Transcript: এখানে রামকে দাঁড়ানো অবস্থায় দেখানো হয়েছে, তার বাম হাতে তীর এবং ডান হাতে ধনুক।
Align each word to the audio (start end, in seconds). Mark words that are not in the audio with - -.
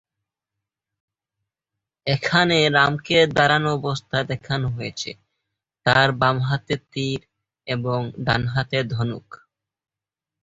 এখানে 2.07 2.57
রামকে 2.77 3.17
দাঁড়ানো 3.37 3.69
অবস্থায় 3.79 4.25
দেখানো 4.31 4.67
হয়েছে, 4.75 5.11
তার 5.85 6.09
বাম 6.21 6.37
হাতে 6.47 6.75
তীর 6.91 7.19
এবং 7.67 7.99
ডান 8.25 8.41
হাতে 8.53 8.77
ধনুক। 8.91 9.27